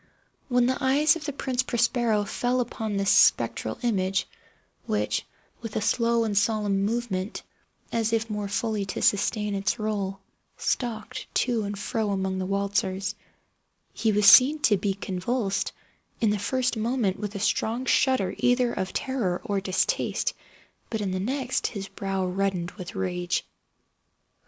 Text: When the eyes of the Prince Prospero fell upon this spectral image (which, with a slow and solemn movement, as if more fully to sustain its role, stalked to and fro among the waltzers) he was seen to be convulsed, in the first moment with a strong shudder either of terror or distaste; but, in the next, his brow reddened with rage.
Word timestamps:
When 0.47 0.65
the 0.65 0.83
eyes 0.83 1.15
of 1.15 1.25
the 1.25 1.31
Prince 1.31 1.61
Prospero 1.61 2.23
fell 2.25 2.59
upon 2.59 2.97
this 2.97 3.11
spectral 3.11 3.77
image 3.83 4.27
(which, 4.87 5.27
with 5.61 5.75
a 5.75 5.81
slow 5.81 6.23
and 6.23 6.35
solemn 6.35 6.83
movement, 6.85 7.43
as 7.91 8.11
if 8.11 8.27
more 8.27 8.47
fully 8.47 8.83
to 8.85 9.01
sustain 9.03 9.53
its 9.53 9.77
role, 9.77 10.19
stalked 10.57 11.27
to 11.35 11.61
and 11.65 11.77
fro 11.77 12.09
among 12.09 12.39
the 12.39 12.47
waltzers) 12.47 13.13
he 13.93 14.11
was 14.11 14.25
seen 14.25 14.57
to 14.61 14.75
be 14.75 14.95
convulsed, 14.95 15.71
in 16.19 16.31
the 16.31 16.39
first 16.39 16.75
moment 16.77 17.19
with 17.19 17.35
a 17.35 17.39
strong 17.39 17.85
shudder 17.85 18.33
either 18.39 18.73
of 18.73 18.93
terror 18.93 19.39
or 19.45 19.61
distaste; 19.61 20.33
but, 20.89 21.01
in 21.01 21.11
the 21.11 21.19
next, 21.19 21.67
his 21.67 21.87
brow 21.87 22.25
reddened 22.25 22.71
with 22.71 22.95
rage. 22.95 23.45